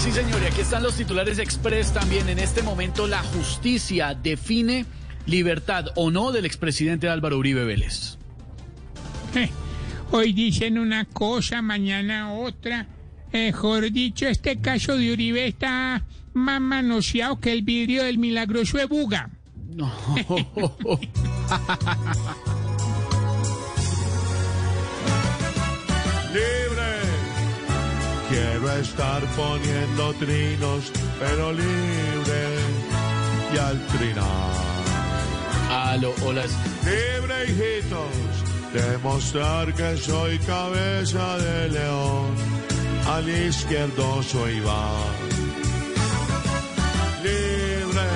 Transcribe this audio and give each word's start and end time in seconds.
Sí, 0.00 0.12
señor, 0.12 0.42
y 0.42 0.46
aquí 0.46 0.60
están 0.60 0.82
los 0.82 0.94
titulares 0.96 1.38
express 1.38 1.92
también. 1.92 2.28
En 2.28 2.38
este 2.38 2.62
momento 2.62 3.06
la 3.06 3.22
justicia 3.22 4.14
define 4.14 4.84
libertad 5.26 5.86
o 5.96 6.10
no 6.10 6.30
del 6.32 6.44
expresidente 6.44 7.08
Álvaro 7.08 7.38
Uribe 7.38 7.64
Vélez. 7.64 8.18
Eh, 9.34 9.48
Hoy 10.10 10.32
dicen 10.32 10.78
una 10.78 11.06
cosa, 11.06 11.60
mañana 11.60 12.32
otra. 12.34 12.86
Mejor 13.32 13.90
dicho, 13.90 14.28
este 14.28 14.60
caso 14.60 14.96
de 14.96 15.12
Uribe 15.12 15.46
está 15.48 16.04
más 16.34 16.60
manoseado 16.60 17.40
que 17.40 17.50
el 17.50 17.62
vidrio 17.62 18.04
del 18.04 18.18
milagroso 18.18 18.78
de 18.78 18.84
Buga. 18.84 19.30
No. 19.74 19.92
Estar 28.80 29.22
poniendo 29.36 30.12
trinos, 30.14 30.90
pero 31.20 31.52
libre 31.52 32.42
y 33.54 33.58
al 33.58 33.86
trinar. 33.86 34.50
Aló, 35.70 36.12
hola. 36.24 36.42
Libre, 36.82 37.44
hijitos, 37.44 38.14
demostrar 38.72 39.72
que 39.74 39.96
soy 39.96 40.38
cabeza 40.40 41.38
de 41.38 41.68
león. 41.68 42.34
Al 43.06 43.28
izquierdo 43.28 44.22
soy 44.24 44.56
Iván. 44.56 45.12
Libre 47.22 48.08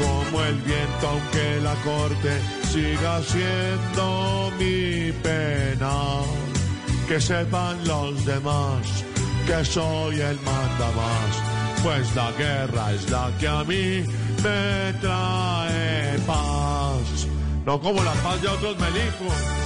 como 0.00 0.42
el 0.42 0.56
viento, 0.62 1.08
aunque 1.08 1.60
la 1.62 1.74
corte 1.84 2.40
siga 2.72 3.22
siendo 3.22 4.50
mi 4.58 5.12
pena. 5.22 6.22
Que 7.06 7.20
sepan 7.20 7.86
los 7.86 8.24
demás 8.24 9.03
que 9.46 9.64
soy 9.64 10.20
el 10.20 10.36
mandamás, 10.40 11.82
pues 11.82 12.14
la 12.14 12.30
guerra 12.32 12.92
es 12.92 13.10
la 13.10 13.30
que 13.38 13.48
a 13.48 13.64
mí 13.64 14.04
me 14.42 14.92
trae 15.00 16.18
paz. 16.26 17.26
No 17.66 17.80
como 17.80 18.02
la 18.02 18.12
paz 18.14 18.40
de 18.42 18.48
otros 18.48 18.78
melicos. 18.78 19.64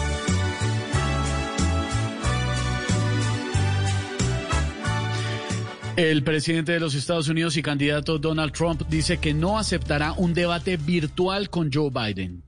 El 5.96 6.22
presidente 6.22 6.72
de 6.72 6.80
los 6.80 6.94
Estados 6.94 7.28
Unidos 7.28 7.56
y 7.56 7.62
candidato 7.62 8.18
Donald 8.18 8.52
Trump 8.52 8.82
dice 8.88 9.18
que 9.18 9.34
no 9.34 9.58
aceptará 9.58 10.12
un 10.12 10.32
debate 10.32 10.76
virtual 10.76 11.50
con 11.50 11.70
Joe 11.72 11.90
Biden. 11.90 12.47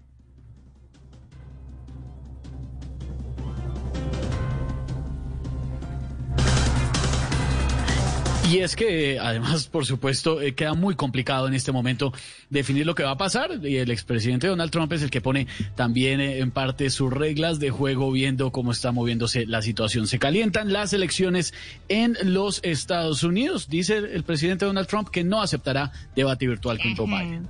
Y 8.51 8.59
es 8.59 8.75
que, 8.75 9.19
además, 9.21 9.69
por 9.69 9.87
supuesto, 9.87 10.41
eh, 10.41 10.55
queda 10.55 10.75
muy 10.75 10.97
complicado 10.97 11.47
en 11.47 11.55
este 11.55 11.71
momento 11.71 12.13
definir 12.49 12.85
lo 12.85 12.97
que 12.97 13.05
va 13.05 13.13
a 13.13 13.19
pasar. 13.19 13.65
Y 13.65 13.77
el 13.77 13.93
expresidente 13.93 14.49
Donald 14.49 14.73
Trump 14.73 14.93
es 14.93 15.03
el 15.03 15.11
que 15.11 15.21
pone 15.21 15.47
también 15.77 16.21
eh, 16.21 16.39
en 16.39 16.51
parte 16.51 16.91
sus 16.91 17.13
reglas 17.13 17.61
de 17.61 17.71
juego, 17.71 18.11
viendo 18.11 18.51
cómo 18.51 18.73
está 18.73 18.91
moviéndose 18.91 19.47
la 19.47 19.63
situación. 19.63 20.09
Se 20.09 20.19
calientan 20.19 20.73
las 20.73 20.93
elecciones 20.93 21.55
en 21.89 22.17
los 22.25 22.61
Estados 22.65 23.23
Unidos. 23.23 23.69
Dice 23.69 23.99
el 23.99 24.25
presidente 24.25 24.65
Donald 24.65 24.89
Trump 24.89 25.11
que 25.11 25.23
no 25.23 25.41
aceptará 25.41 25.93
debate 26.17 26.49
virtual 26.49 26.79
con 26.81 26.97
Joe 26.97 27.07
Biden. 27.07 27.49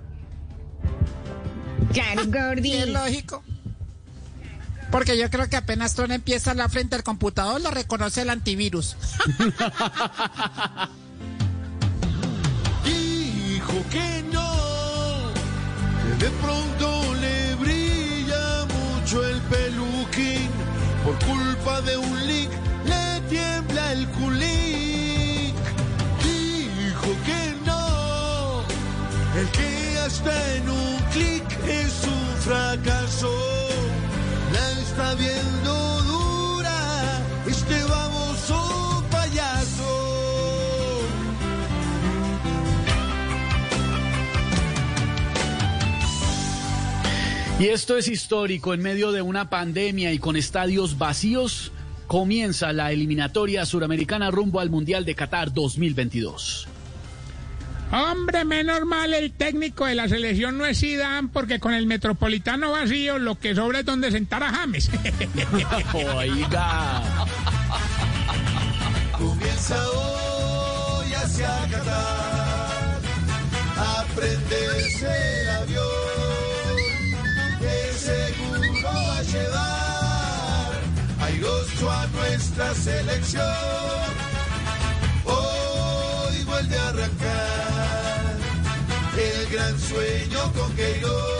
Claro, 1.94 2.22
Gordy. 2.26 2.72
Es 2.72 2.88
lógico. 2.88 3.42
Porque 4.90 5.16
yo 5.16 5.30
creo 5.30 5.48
que 5.48 5.56
apenas 5.56 5.94
Tron 5.94 6.10
empieza 6.10 6.52
la 6.54 6.68
frente 6.68 6.96
al 6.96 7.04
computador, 7.04 7.60
lo 7.60 7.70
reconoce 7.70 8.22
el 8.22 8.30
antivirus. 8.30 8.96
Dijo 12.84 13.84
que 13.90 14.24
no, 14.32 15.32
que 16.02 16.24
de 16.24 16.30
pronto 16.42 17.14
le 17.20 17.54
brilla 17.56 18.66
mucho 18.66 19.24
el 19.24 19.40
peluquín. 19.42 20.50
Por 21.04 21.16
culpa 21.24 21.80
de 21.82 21.96
un 21.96 22.26
leak 22.26 22.50
le 22.84 23.20
tiembla 23.28 23.92
el 23.92 24.08
culic. 24.08 25.54
Dijo 26.22 27.16
que 27.24 27.54
no, 27.64 28.62
el 29.38 29.48
que 29.50 29.98
hasta 29.98 30.54
en 30.56 30.68
un 30.68 30.96
clic 31.12 31.49
Y 47.60 47.68
esto 47.68 47.98
es 47.98 48.08
histórico. 48.08 48.72
En 48.72 48.80
medio 48.80 49.12
de 49.12 49.20
una 49.20 49.50
pandemia 49.50 50.14
y 50.14 50.18
con 50.18 50.34
estadios 50.34 50.96
vacíos, 50.96 51.72
comienza 52.06 52.72
la 52.72 52.90
eliminatoria 52.90 53.66
suramericana 53.66 54.30
rumbo 54.30 54.60
al 54.60 54.70
Mundial 54.70 55.04
de 55.04 55.14
Qatar 55.14 55.52
2022. 55.52 56.66
Hombre, 57.92 58.46
menos 58.46 58.86
mal 58.86 59.12
el 59.12 59.32
técnico 59.32 59.84
de 59.84 59.94
la 59.94 60.08
selección 60.08 60.56
no 60.56 60.64
es 60.64 60.80
Zidane, 60.80 61.28
porque 61.30 61.60
con 61.60 61.74
el 61.74 61.84
metropolitano 61.84 62.70
vacío 62.70 63.18
lo 63.18 63.38
que 63.38 63.54
sobra 63.54 63.80
es 63.80 63.84
donde 63.84 64.10
sentar 64.10 64.42
a 64.42 64.52
James. 64.52 64.90
Oiga. 66.16 67.02
Comienza 69.18 69.86
hoy 69.90 71.12
hacia 71.12 71.68
Qatar 71.70 72.19
airoso 81.40 81.90
a 81.90 82.06
nuestra 82.08 82.74
selección. 82.74 83.44
Hoy 85.24 86.44
vuelve 86.44 86.76
a 86.76 86.88
arrancar 86.88 88.36
el 89.16 89.50
gran 89.50 89.78
sueño 89.78 90.52
con 90.52 90.72
Queiroz. 90.76 91.39